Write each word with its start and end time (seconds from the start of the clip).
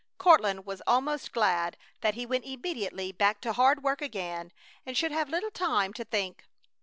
Courtland 0.17 0.65
was 0.65 0.81
almost 0.87 1.31
glad 1.31 1.77
that 1.99 2.15
he 2.15 2.25
went 2.25 2.43
immediately 2.43 3.11
back 3.11 3.39
to 3.39 3.53
hard 3.53 3.83
work 3.83 4.01
again 4.01 4.51
and 4.83 4.97
should 4.97 5.11
have 5.11 5.29
little 5.29 5.51
time 5.51 5.93
to 5.93 6.03
think. 6.03 6.43